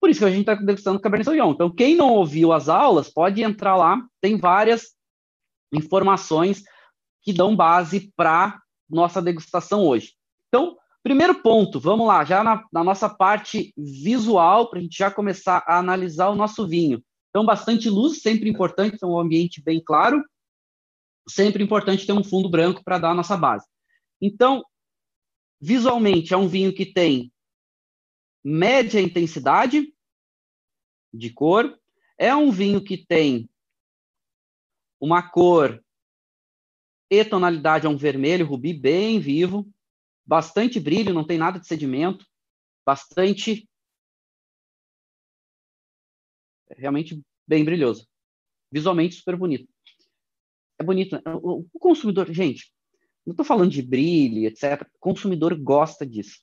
[0.00, 1.52] Por isso que a gente está degustando Cabernet Sauvignon.
[1.52, 4.94] Então, quem não ouviu as aulas, pode entrar lá, tem várias
[5.70, 6.64] informações
[7.20, 10.14] que dão base para nossa degustação hoje.
[10.48, 15.10] Então, primeiro ponto, vamos lá, já na, na nossa parte visual, para a gente já
[15.10, 17.00] começar a analisar o nosso vinho.
[17.30, 20.20] Então, bastante luz, sempre importante, então um ambiente bem claro
[21.28, 23.66] sempre importante ter um fundo branco para dar a nossa base.
[24.20, 24.64] Então,
[25.60, 27.32] visualmente, é um vinho que tem
[28.42, 29.92] média intensidade
[31.12, 31.78] de cor,
[32.18, 33.48] é um vinho que tem
[35.00, 35.82] uma cor
[37.10, 39.68] e tonalidade é um vermelho rubi bem vivo,
[40.26, 42.26] bastante brilho, não tem nada de sedimento,
[42.84, 43.68] bastante
[46.76, 48.06] realmente bem brilhoso.
[48.72, 49.74] Visualmente super bonito
[50.78, 51.16] é bonito.
[51.16, 51.22] Né?
[51.42, 52.72] O, o consumidor, gente,
[53.26, 54.82] não estou falando de brilho, etc.
[54.82, 56.40] O consumidor gosta disso.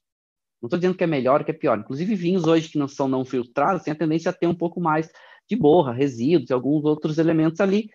[0.61, 1.79] Não estou dizendo que é melhor ou que é pior.
[1.79, 4.79] Inclusive, vinhos hoje que não são não filtrados têm a tendência a ter um pouco
[4.79, 5.09] mais
[5.49, 7.89] de borra, resíduos e alguns outros elementos ali,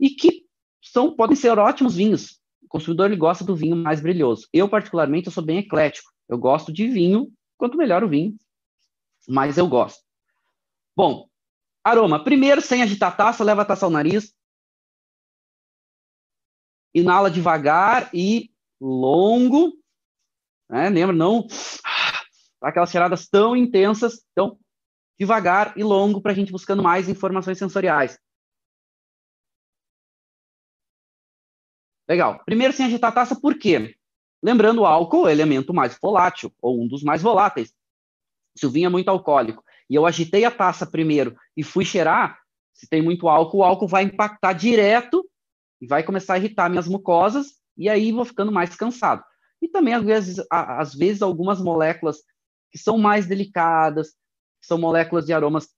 [0.00, 0.44] e que
[0.82, 2.40] são podem ser ótimos vinhos.
[2.66, 4.48] O consumidor ele gosta do vinho mais brilhoso.
[4.52, 6.10] Eu, particularmente, eu sou bem eclético.
[6.28, 8.36] Eu gosto de vinho, quanto melhor o vinho,
[9.28, 10.02] mais eu gosto.
[10.96, 11.28] Bom,
[11.84, 12.22] aroma.
[12.22, 14.34] Primeiro, sem agitar a taça, leva a taça ao nariz,
[16.92, 18.50] inala devagar e
[18.80, 19.72] longo,
[20.68, 20.88] né?
[20.88, 21.46] Lembra, não
[22.60, 24.58] aquelas cheiradas tão intensas, então
[25.16, 28.18] devagar e longo para a gente buscando mais informações sensoriais.
[32.08, 32.42] Legal.
[32.44, 33.96] Primeiro, sem agitar a taça, por quê?
[34.42, 37.72] Lembrando, o álcool é o elemento mais volátil, ou um dos mais voláteis.
[38.56, 42.38] Se o vinho é muito alcoólico e eu agitei a taça primeiro e fui cheirar,
[42.72, 45.28] se tem muito álcool, o álcool vai impactar direto
[45.80, 49.22] e vai começar a irritar minhas mucosas, e aí vou ficando mais cansado.
[49.60, 52.18] E também, às vezes, às vezes algumas moléculas
[52.70, 54.14] que são mais delicadas,
[54.62, 55.68] são moléculas de aromas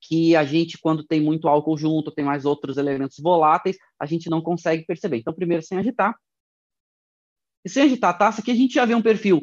[0.00, 4.30] que a gente, quando tem muito álcool junto, tem mais outros elementos voláteis, a gente
[4.30, 5.18] não consegue perceber.
[5.18, 6.16] Então, primeiro, sem agitar.
[7.64, 9.42] E sem agitar a taça, aqui a gente já vê um perfil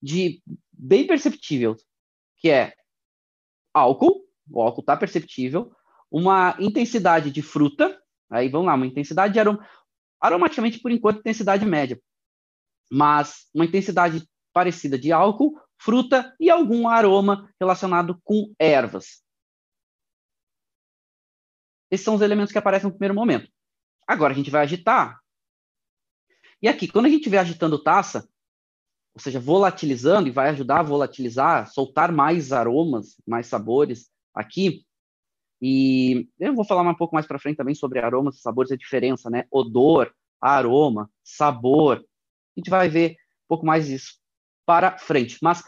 [0.00, 0.40] de
[0.72, 1.76] bem perceptível,
[2.36, 2.72] que é
[3.72, 5.72] álcool, o álcool está perceptível,
[6.10, 9.66] uma intensidade de fruta, aí vamos lá, uma intensidade de aroma,
[10.20, 12.00] aromaticamente, por enquanto, intensidade média,
[12.90, 19.23] mas uma intensidade parecida de álcool, fruta e algum aroma relacionado com ervas.
[21.94, 23.48] Esses são os elementos que aparecem no primeiro momento.
[24.06, 25.20] Agora a gente vai agitar.
[26.60, 28.28] E aqui, quando a gente estiver agitando taça,
[29.14, 34.84] ou seja, volatilizando, e vai ajudar a volatilizar, soltar mais aromas, mais sabores aqui.
[35.62, 39.30] E eu vou falar um pouco mais para frente também sobre aromas sabores, a diferença,
[39.30, 39.44] né?
[39.48, 42.04] Odor, aroma, sabor.
[42.56, 44.18] A gente vai ver um pouco mais disso
[44.66, 45.38] para frente.
[45.40, 45.62] Mas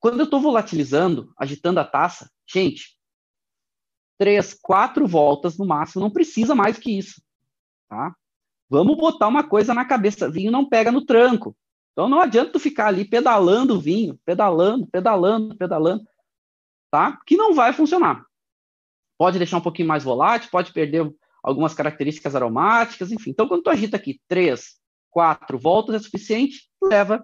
[0.00, 2.94] quando eu estou volatilizando, agitando a taça, gente,
[4.24, 7.22] três, quatro voltas no máximo, não precisa mais que isso,
[7.90, 8.16] tá?
[8.70, 11.54] Vamos botar uma coisa na cabeça, vinho não pega no tranco.
[11.92, 16.06] Então não adianta tu ficar ali pedalando o vinho, pedalando, pedalando, pedalando,
[16.90, 17.18] tá?
[17.26, 18.24] Que não vai funcionar.
[19.18, 23.28] Pode deixar um pouquinho mais volátil, pode perder algumas características aromáticas, enfim.
[23.28, 27.22] Então quando tu agita aqui três, quatro voltas é suficiente, leva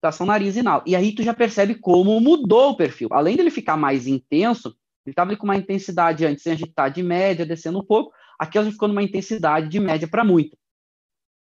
[0.00, 0.82] tação nariz inal.
[0.86, 3.08] E aí tu já percebe como mudou o perfil.
[3.12, 4.68] Além dele ficar mais intenso,
[5.04, 8.66] ele estava com uma intensidade antes sem agitar de média, descendo um pouco, aqui ela
[8.66, 10.56] já ficou numa intensidade de média para muito.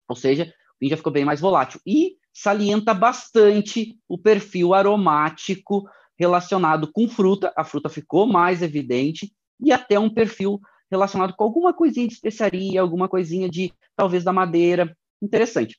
[0.09, 1.81] Ou seja, o já ficou bem mais volátil.
[1.87, 5.89] E salienta bastante o perfil aromático
[6.19, 11.73] relacionado com fruta, a fruta ficou mais evidente, e até um perfil relacionado com alguma
[11.75, 14.97] coisinha de especiaria, alguma coisinha de, talvez, da madeira.
[15.21, 15.79] Interessante.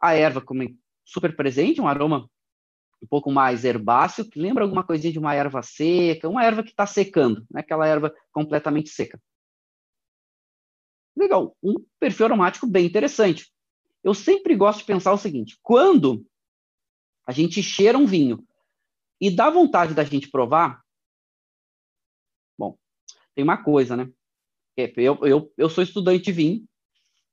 [0.00, 0.62] A erva, como
[1.06, 2.28] super presente, um aroma
[3.02, 6.70] um pouco mais herbáceo, que lembra alguma coisinha de uma erva seca, uma erva que
[6.70, 7.60] está secando, né?
[7.60, 9.20] aquela erva completamente seca.
[11.16, 13.50] Legal, um perfil aromático bem interessante.
[14.02, 16.26] Eu sempre gosto de pensar o seguinte: quando
[17.26, 18.46] a gente cheira um vinho
[19.20, 20.82] e dá vontade da gente provar,
[22.58, 22.78] bom,
[23.34, 24.10] tem uma coisa, né?
[24.76, 26.68] Eu, eu, eu sou estudante de vinho,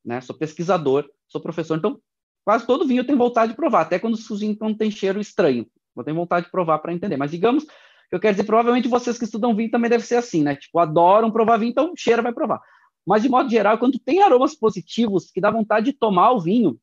[0.04, 0.22] né?
[0.22, 2.02] Sou pesquisador, sou professor, então
[2.44, 5.20] quase todo vinho eu tenho vontade de provar, até quando os vinhos não tem cheiro
[5.20, 5.68] estranho.
[5.96, 7.18] Eu tenho vontade de provar para entender.
[7.18, 7.66] Mas digamos,
[8.12, 10.56] eu quero dizer, provavelmente vocês que estudam vinho também deve ser assim, né?
[10.56, 12.62] Tipo, adoram provar vinho, então cheira vai provar.
[13.06, 16.80] Mas, de modo geral, quando tem aromas positivos que dá vontade de tomar o vinho,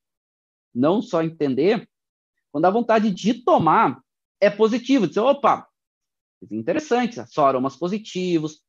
[0.74, 1.88] não só entender,
[2.52, 4.00] quando dá vontade de tomar,
[4.40, 5.06] é positivo.
[5.06, 5.66] Dizer, opa,
[6.50, 8.62] interessante, só aromas positivos,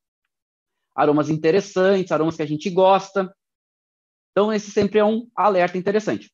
[0.95, 3.35] aromas interessantes, aromas que a gente gosta.
[4.31, 6.31] Então, esse sempre é um alerta interessante.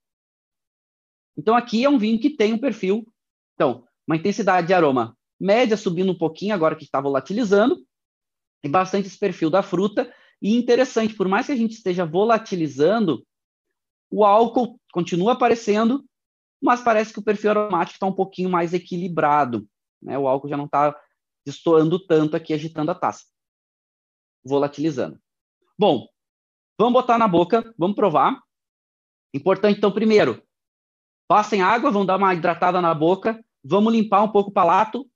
[1.37, 3.05] Então, aqui é um vinho que tem um perfil,
[3.53, 7.85] então, uma intensidade de aroma média, subindo um pouquinho, agora que está volatilizando,
[8.63, 13.25] e bastante esse perfil da fruta, e interessante, por mais que a gente esteja volatilizando,
[14.09, 16.03] o álcool continua aparecendo,
[16.61, 19.67] mas parece que o perfil aromático está um pouquinho mais equilibrado.
[20.01, 20.17] Né?
[20.17, 20.95] O álcool já não está
[21.45, 23.25] destoando tanto aqui, agitando a taça.
[24.43, 25.19] Volatilizando.
[25.77, 26.07] Bom,
[26.77, 28.41] vamos botar na boca, vamos provar.
[29.33, 30.41] Importante, então, primeiro,
[31.27, 35.09] passem água, vão dar uma hidratada na boca, vamos limpar um pouco o palato,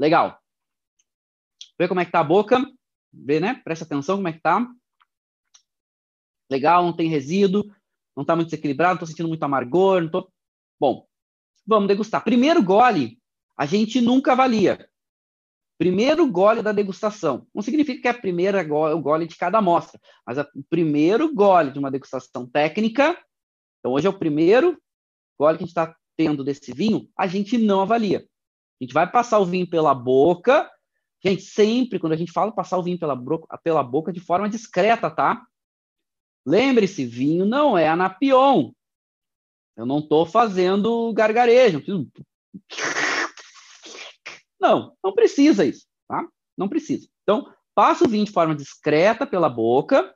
[0.00, 0.40] Legal.
[1.78, 2.56] Vê como é que tá a boca.
[3.12, 3.60] Vê, né?
[3.62, 4.66] Presta atenção como é que tá.
[6.50, 7.64] Legal, não tem resíduo,
[8.16, 10.32] não tá muito desequilibrado, não tô sentindo muito amargor, não tô...
[10.80, 11.06] Bom,
[11.66, 12.24] vamos degustar.
[12.24, 13.20] Primeiro gole,
[13.56, 14.89] a gente nunca avalia.
[15.80, 17.46] Primeiro gole da degustação.
[17.54, 21.34] Não significa que é a primeira gole, o gole de cada amostra, mas o primeiro
[21.34, 23.18] gole de uma degustação técnica.
[23.78, 24.78] Então, hoje é o primeiro
[25.38, 28.18] gole que a gente está tendo desse vinho, a gente não avalia.
[28.18, 30.70] A gente vai passar o vinho pela boca.
[31.24, 34.50] Gente, sempre quando a gente fala passar o vinho pela, boca, pela boca de forma
[34.50, 35.42] discreta, tá?
[36.44, 38.70] Lembre-se, vinho não é anapion.
[39.74, 41.82] Eu não estou fazendo gargarejo.
[44.60, 46.26] Não, não precisa isso, tá?
[46.56, 47.08] Não precisa.
[47.22, 50.14] Então, passa o vinho de forma discreta pela boca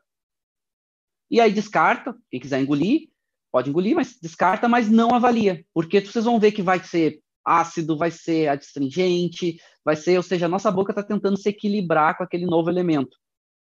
[1.31, 2.15] e aí descarta.
[2.31, 3.09] Quem quiser engolir,
[3.51, 7.97] pode engolir, mas descarta, mas não avalia, porque vocês vão ver que vai ser ácido,
[7.97, 12.25] vai ser adstringente, vai ser, ou seja, a nossa boca está tentando se equilibrar com
[12.25, 13.17] aquele novo elemento.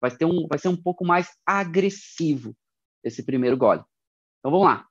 [0.00, 2.54] Vai, ter um, vai ser um pouco mais agressivo
[3.04, 3.82] esse primeiro gole.
[4.38, 4.86] Então vamos lá.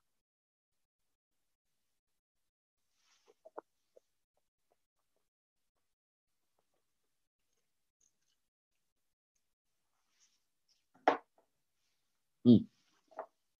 [12.46, 12.66] Hum.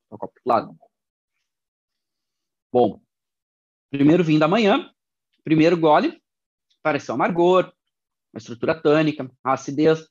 [0.09, 0.78] Toca pro lado.
[2.72, 3.01] Bom,
[3.91, 4.91] primeiro vinho da manhã,
[5.47, 6.20] Primeiro gole,
[6.82, 7.72] pareceu amargor,
[8.34, 10.05] uma estrutura tânica, acidez.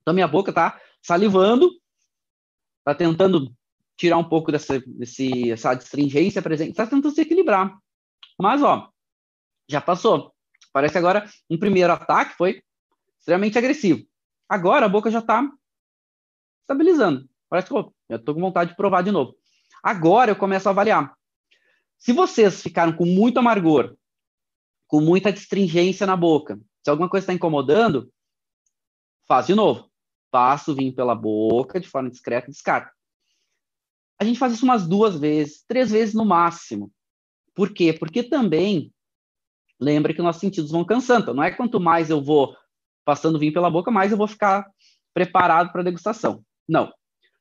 [0.00, 1.70] Então, minha boca tá salivando,
[2.82, 3.54] tá tentando
[3.94, 7.78] tirar um pouco dessa, desse, essa astringência presente, tá tentando se equilibrar.
[8.40, 8.90] Mas, ó,
[9.68, 10.34] já passou.
[10.72, 12.62] Parece agora um primeiro ataque foi
[13.18, 14.02] extremamente agressivo.
[14.48, 15.46] Agora a boca já está
[16.62, 17.28] estabilizando.
[17.54, 19.36] Parece que eu estou com vontade de provar de novo.
[19.80, 21.14] Agora eu começo a avaliar.
[21.96, 23.96] Se vocês ficaram com muito amargor,
[24.88, 28.12] com muita astringência na boca, se alguma coisa está incomodando,
[29.28, 29.88] faz de novo.
[30.32, 32.90] Passa o vinho pela boca de forma discreta e descarta.
[34.18, 36.90] A gente faz isso umas duas vezes, três vezes no máximo.
[37.54, 37.92] Por quê?
[37.92, 38.92] Porque também
[39.78, 41.22] lembra que nossos sentidos vão cansando.
[41.22, 42.56] Então, não é quanto mais eu vou
[43.04, 44.68] passando vinho pela boca, mais eu vou ficar
[45.14, 46.44] preparado para a degustação.
[46.68, 46.92] Não.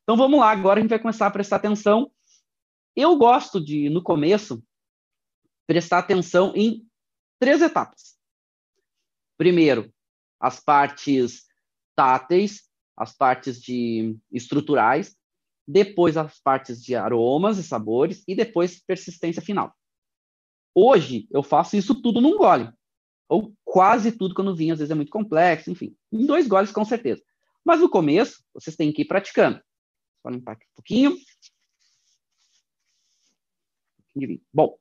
[0.03, 2.11] Então vamos lá, agora a gente vai começar a prestar atenção.
[2.95, 4.61] Eu gosto de, no começo,
[5.65, 6.85] prestar atenção em
[7.39, 8.17] três etapas.
[9.37, 9.91] Primeiro,
[10.39, 11.45] as partes
[11.95, 15.15] táteis, as partes de estruturais,
[15.65, 19.73] depois as partes de aromas e sabores e depois persistência final.
[20.75, 22.69] Hoje eu faço isso tudo num gole,
[23.29, 26.83] ou quase tudo quando vinho, às vezes é muito complexo, enfim, em dois goles com
[26.83, 27.23] certeza.
[27.63, 29.61] Mas no começo vocês têm que ir praticando.
[30.24, 31.17] Só limpar aqui um pouquinho.
[34.53, 34.78] Bom,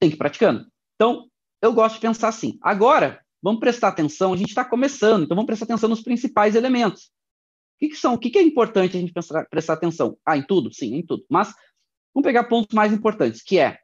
[0.00, 0.66] tem que ir praticando.
[0.94, 1.28] Então,
[1.60, 2.58] eu gosto de pensar assim.
[2.62, 7.04] Agora, vamos prestar atenção, a gente está começando, então vamos prestar atenção nos principais elementos.
[7.04, 8.14] O que, que são?
[8.14, 10.16] O que, que, é importante a gente prestar, prestar atenção?
[10.24, 10.72] Ah, em tudo?
[10.72, 11.24] Sim, em tudo.
[11.28, 11.52] Mas
[12.14, 13.78] vamos pegar pontos mais importantes, que é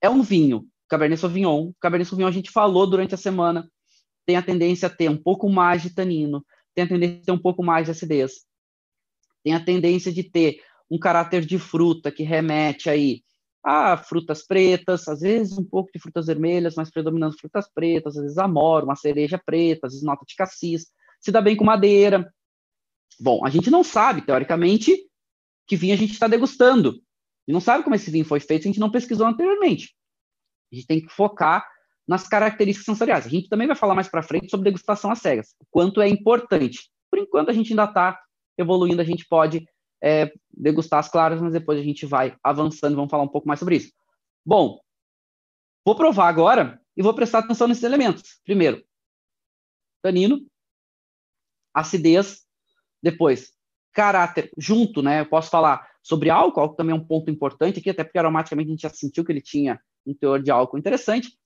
[0.00, 1.72] é um vinho, Cabernet Sauvignon.
[1.80, 3.68] Cabernet Sauvignon a gente falou durante a semana,
[4.24, 6.44] tem a tendência a ter um pouco mais de tanino,
[6.74, 8.44] tem a tendência a ter um pouco mais de acidez,
[9.42, 13.22] tem a tendência de ter um caráter de fruta que remete aí
[13.64, 18.22] a frutas pretas, às vezes um pouco de frutas vermelhas, mas predominando frutas pretas, às
[18.22, 20.86] vezes amora, uma cereja preta, às vezes nota de cassis,
[21.20, 22.32] se dá bem com madeira.
[23.20, 24.96] Bom, a gente não sabe, teoricamente,
[25.66, 27.00] que vinho a gente está degustando.
[27.46, 29.94] E não sabe como esse vinho foi feito a gente não pesquisou anteriormente.
[30.72, 31.64] A gente tem que focar
[32.06, 33.26] nas características sensoriais.
[33.26, 36.08] A gente também vai falar mais para frente sobre degustação às cegas, o quanto é
[36.08, 36.90] importante.
[37.10, 38.18] Por enquanto, a gente ainda está
[38.62, 39.66] evoluindo, a gente pode
[40.02, 43.46] é, degustar as claras, mas depois a gente vai avançando e vamos falar um pouco
[43.46, 43.92] mais sobre isso.
[44.44, 44.80] Bom,
[45.84, 48.40] vou provar agora e vou prestar atenção nesses elementos.
[48.44, 48.84] Primeiro,
[50.02, 50.44] tanino,
[51.72, 52.42] acidez,
[53.02, 53.52] depois
[53.92, 55.20] caráter, junto, né?
[55.20, 58.68] Eu posso falar sobre álcool, álcool também é um ponto importante aqui, até porque aromaticamente
[58.68, 61.38] a gente já sentiu que ele tinha um teor de álcool interessante.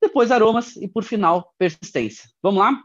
[0.00, 2.30] Depois aromas e, por final, persistência.
[2.40, 2.80] Vamos lá?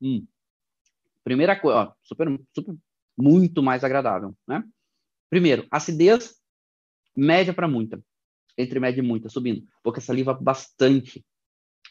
[0.00, 0.26] Hum.
[1.24, 2.74] Primeira coisa, super, super,
[3.16, 4.64] muito mais agradável, né?
[5.28, 6.40] Primeiro, acidez
[7.16, 8.02] média para muita.
[8.56, 9.66] Entre média e muita, subindo.
[9.84, 11.24] Boca saliva bastante.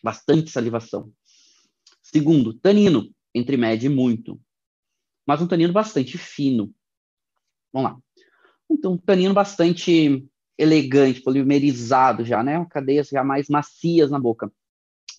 [0.03, 1.11] Bastante salivação.
[2.01, 3.13] Segundo, tanino.
[3.33, 4.39] Entre média e muito.
[5.25, 6.73] Mas um tanino bastante fino.
[7.71, 7.99] Vamos lá.
[8.69, 12.65] Então, um tanino bastante elegante, polimerizado já, né?
[12.69, 14.51] Cadeias já mais macias na boca.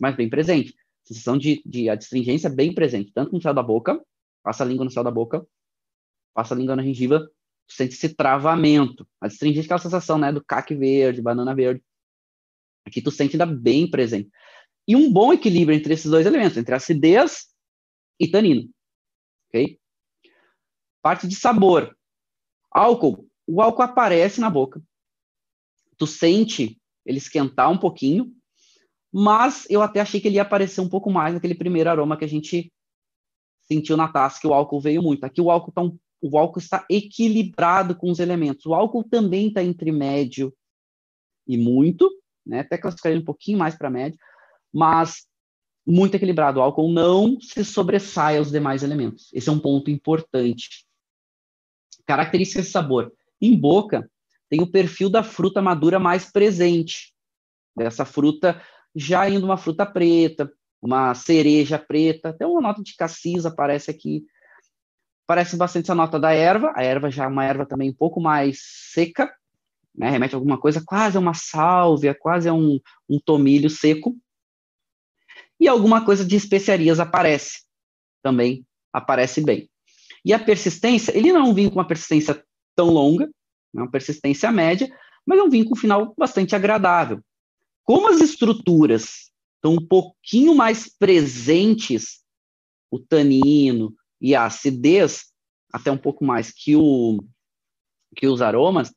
[0.01, 0.74] Mas bem presente.
[1.11, 3.13] Sensação de, de adstringência bem presente.
[3.13, 4.01] Tanto no céu da boca,
[4.45, 5.45] passa a língua no céu da boca,
[6.33, 7.29] passa a língua na gengiva,
[7.69, 9.09] sente esse travamento.
[9.21, 11.83] A astringente é aquela sensação, né, do caque verde, banana verde.
[12.87, 14.31] Aqui tu sente ainda bem presente.
[14.87, 17.49] E um bom equilíbrio entre esses dois elementos, entre acidez
[18.19, 18.71] e tanino.
[19.49, 19.81] Ok?
[21.03, 21.97] Parte de sabor.
[22.71, 23.29] Álcool.
[23.49, 24.81] O álcool aparece na boca.
[25.97, 28.33] Tu sente ele esquentar um pouquinho,
[29.13, 32.25] mas eu até achei que ele ia aparecer um pouco mais naquele primeiro aroma que
[32.25, 32.73] a gente
[33.63, 35.25] sentiu na taça, que o álcool veio muito.
[35.25, 38.67] Aqui o álcool está um o álcool está equilibrado com os elementos.
[38.67, 40.55] O álcool também está entre médio
[41.47, 42.11] e muito,
[42.45, 42.61] né?
[42.61, 44.19] até classificar um pouquinho mais para médio,
[44.73, 45.27] mas
[45.87, 46.61] muito equilibrado.
[46.61, 49.31] O álcool não se sobressai aos demais elementos.
[49.33, 50.87] Esse é um ponto importante.
[52.07, 53.13] Características de sabor.
[53.41, 54.09] Em boca,
[54.49, 57.15] tem o perfil da fruta madura mais presente.
[57.75, 58.61] Dessa fruta
[58.95, 60.51] já indo uma fruta preta,
[60.82, 64.24] uma cereja preta, até uma nota de cassis aparece aqui
[65.30, 68.20] Parece bastante essa nota da erva, a erva já é uma erva também um pouco
[68.20, 68.59] mais
[68.93, 69.32] seca,
[69.95, 70.11] né?
[70.11, 74.16] remete a alguma coisa quase uma sálvia, quase um, um tomilho seco.
[75.61, 77.61] E alguma coisa de especiarias aparece,
[78.24, 79.70] também aparece bem.
[80.24, 83.30] E a persistência, ele não é com uma persistência tão longa,
[83.72, 84.88] é uma persistência média,
[85.24, 87.20] mas é um vinho com um final bastante agradável.
[87.91, 92.20] Como as estruturas estão um pouquinho mais presentes,
[92.88, 95.32] o tanino, e a acidez,
[95.72, 97.18] até um pouco mais que, o,
[98.14, 98.93] que os aromas,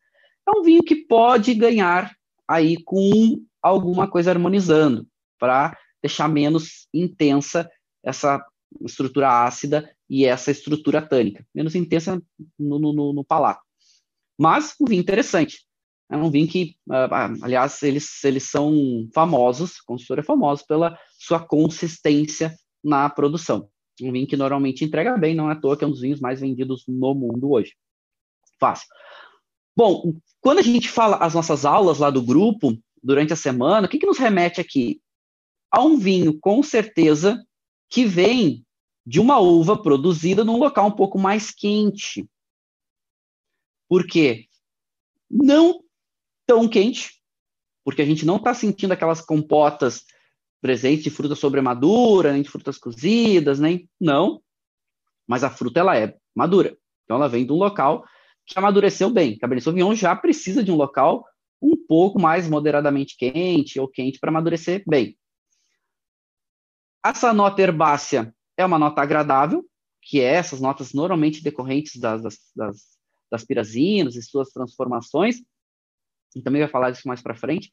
[0.48, 2.16] é um vinho que pode ganhar
[2.48, 5.08] aí com alguma coisa harmonizando,
[5.40, 7.68] para deixar menos intensa
[8.06, 8.46] essa
[8.86, 12.22] estrutura ácida e essa estrutura tânica, menos intensa
[12.60, 13.64] no, no, no palato.
[14.40, 15.66] Mas um vinho interessante.
[16.14, 20.96] É um vinho que, uh, aliás, eles, eles são famosos, o construtor é famoso pela
[21.18, 23.68] sua consistência na produção.
[24.00, 26.20] Um vinho que normalmente entrega bem, não é à toa que é um dos vinhos
[26.20, 27.74] mais vendidos no mundo hoje.
[28.60, 28.88] Fácil.
[29.76, 33.90] Bom, quando a gente fala as nossas aulas lá do grupo, durante a semana, o
[33.90, 35.02] que, que nos remete aqui?
[35.72, 37.44] A um vinho, com certeza,
[37.90, 38.64] que vem
[39.04, 42.24] de uma uva produzida num local um pouco mais quente.
[43.90, 44.46] Por quê?
[45.28, 45.83] Não
[46.46, 47.22] tão quente,
[47.84, 50.06] porque a gente não está sentindo aquelas compotas
[50.62, 54.42] presentes de fruta sobremadura, nem de frutas cozidas, nem não.
[55.28, 56.78] Mas a fruta ela é madura.
[57.04, 58.06] Então ela vem de um local
[58.46, 59.38] que amadureceu bem.
[59.38, 61.26] Cabernet Sauvignon já precisa de um local
[61.62, 65.18] um pouco mais moderadamente quente ou quente para amadurecer bem.
[67.06, 69.66] Essa nota herbácea é uma nota agradável,
[70.02, 72.78] que é essas notas normalmente decorrentes das, das, das,
[73.32, 75.42] das pirazinas e suas transformações.
[76.36, 77.72] E também vai falar disso mais para frente.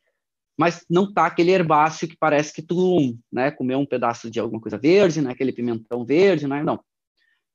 [0.58, 4.60] Mas não tá aquele herbáceo que parece que tu né, comeu um pedaço de alguma
[4.60, 6.62] coisa verde, né, aquele pimentão verde, né?
[6.62, 6.82] Não.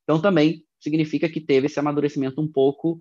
[0.03, 2.99] Então também significa que teve esse amadurecimento um pouco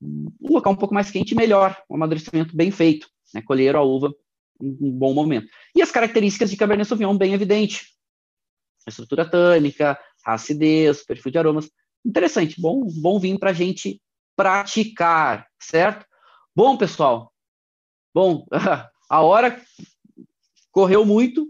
[0.00, 3.42] um local um pouco mais quente melhor, um amadurecimento bem feito, né?
[3.42, 4.14] colheram a uva
[4.60, 5.48] em um bom momento.
[5.74, 7.86] E as características de Cabernet Sauvignon bem evidente,
[8.86, 11.70] a estrutura tânica, a acidez, perfil de aromas,
[12.04, 14.00] interessante, bom, bom vinho para gente
[14.36, 16.06] praticar, certo?
[16.58, 17.32] Bom, pessoal,
[18.12, 18.44] bom,
[19.08, 19.62] a hora
[20.72, 21.48] correu muito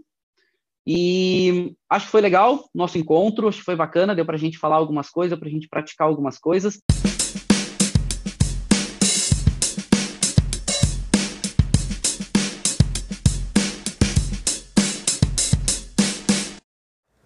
[0.85, 4.59] e acho que foi legal nosso encontro, acho que foi bacana, deu para a gente
[4.59, 6.79] falar algumas coisas, para a gente praticar algumas coisas.